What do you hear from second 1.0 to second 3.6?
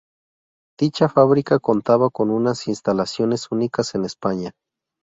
fábrica contaba con unas instalaciones